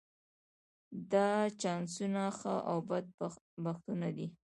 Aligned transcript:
دا 1.11 1.29
چانسونه 1.61 2.23
ښه 2.37 2.55
او 2.69 2.77
بد 2.89 3.05
بختونه 3.63 4.07
دي. 4.17 4.27